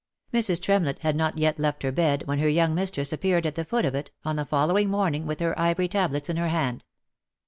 Mrs. 0.33 0.59
Tremlett 0.59 0.97
had 1.01 1.15
not 1.15 1.37
yet 1.37 1.59
left 1.59 1.83
her 1.83 1.91
bed, 1.91 2.23
when 2.25 2.39
her 2.39 2.49
young 2.49 2.73
mistress 2.73 3.13
appeared 3.13 3.45
at 3.45 3.53
the 3.53 3.63
foot 3.63 3.85
of 3.85 3.93
it, 3.93 4.09
on 4.25 4.35
the 4.35 4.45
following 4.45 4.89
morning, 4.89 5.27
with 5.27 5.39
her 5.41 5.53
ivory 5.59 5.87
tablets 5.87 6.27
in 6.27 6.37
her 6.37 6.47
hand. 6.49 6.83